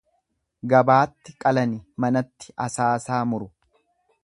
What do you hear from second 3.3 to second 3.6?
muru.